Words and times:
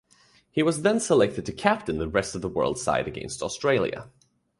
He 0.49 0.63
was 0.63 0.81
then 0.81 0.99
selected 0.99 1.45
to 1.45 1.51
captain 1.51 1.99
the 1.99 2.07
Rest-of-the-World 2.07 2.79
side 2.79 3.07
against 3.07 3.43
Australia. 3.43 4.09